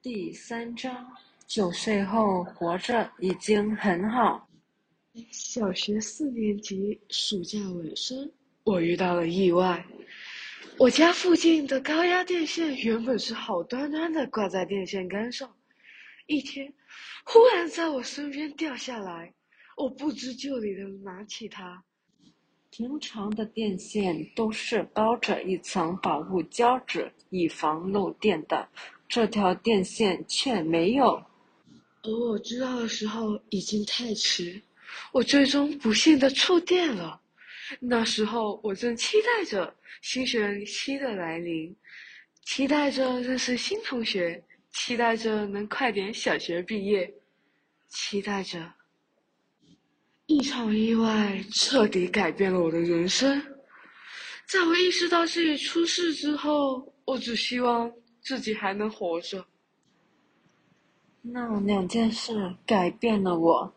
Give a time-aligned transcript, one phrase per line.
[0.00, 1.08] 第三章，
[1.48, 4.48] 九岁后活着已经很好。
[5.32, 8.30] 小学四年级暑假尾声，
[8.62, 9.84] 我遇到了意外。
[10.78, 15.52] 我家附近的高压电线原本是好端端的挂在电线杆上，
[16.28, 16.72] 一天
[17.24, 19.34] 忽然在我身边掉下来，
[19.76, 21.82] 我不知就里的拿起它。
[22.70, 28.68] 平常的电线都是包着一层保护胶纸，以防漏电的。
[29.08, 31.24] 这条电线却没有，
[32.02, 34.60] 而我知道的时候已经太迟，
[35.12, 37.18] 我最终不幸的触电了。
[37.80, 41.74] 那时候我正期待着新学期的来临，
[42.44, 47.10] 期待着认识新同学，期待着能快点小学毕业，
[47.88, 48.72] 期待着
[50.26, 53.42] 一场意外彻底改变了我的人生。
[54.46, 57.90] 在我意识到自己出事之后，我只希望。
[58.28, 59.42] 自己还能活着，
[61.22, 63.72] 那两件事改变了我。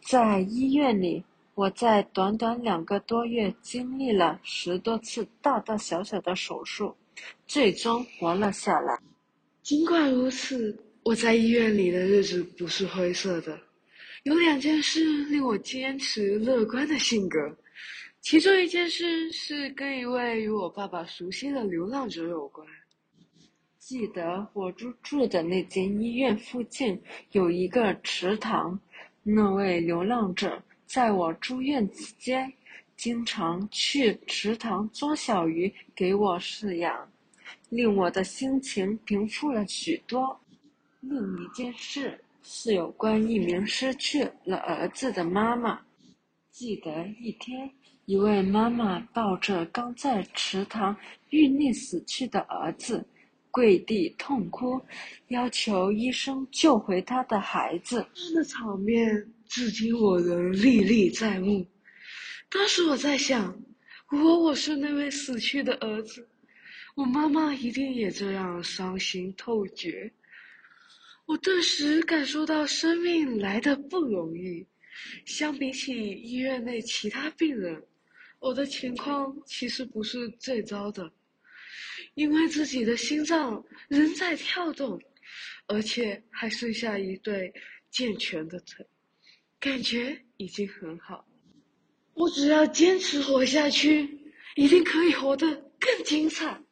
[0.00, 1.22] 在医院里，
[1.54, 6.92] 我在短短两个多月经历了十多次大大小小的手术，
[7.46, 8.98] 最终活了下来。
[9.62, 13.56] 尽管如此，我在医院里的日子不是灰色的。
[14.24, 17.38] 有两件事令我坚持乐观的性格，
[18.20, 22.66] 其中一件事是跟一位与我爸爸熟悉的流浪者有关。
[23.80, 27.00] 记得我住住的那间医院附近
[27.32, 28.78] 有一个池塘，
[29.22, 32.52] 那位流浪者在我住院期间，
[32.94, 37.10] 经常去池塘捉小鱼给我饲养，
[37.70, 40.38] 令我的心情平复了许多。
[41.00, 45.80] 另一件事是有关一名失去了儿子的妈妈。
[46.50, 47.68] 记得一天，
[48.04, 50.94] 一位妈妈抱着刚在池塘
[51.30, 53.02] 遇溺死去的儿子。
[53.50, 54.80] 跪地痛哭，
[55.28, 58.06] 要求医生救回他的孩子。
[58.34, 61.66] 那场面至今我仍历历在目。
[62.48, 63.56] 当时我在想，
[64.08, 66.28] 如果我是那位死去的儿子，
[66.94, 70.12] 我妈妈一定也这样伤心透绝。
[71.26, 74.66] 我顿时感受到生命来的不容易。
[75.24, 77.80] 相比起医院内其他病人，
[78.40, 81.10] 我的情况其实不是最糟的。
[82.14, 85.00] 因为自己的心脏仍在跳动，
[85.66, 87.52] 而且还剩下一对
[87.90, 88.86] 健全的腿，
[89.58, 91.26] 感觉已经很好。
[92.14, 94.18] 我只要坚持活下去，
[94.56, 95.46] 一定可以活得
[95.78, 96.62] 更精彩。